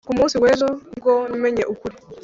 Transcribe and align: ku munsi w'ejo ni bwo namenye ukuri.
ku 0.07 0.11
munsi 0.17 0.35
w'ejo 0.41 0.67
ni 0.89 0.97
bwo 1.01 1.13
namenye 1.29 1.63
ukuri. 1.73 1.95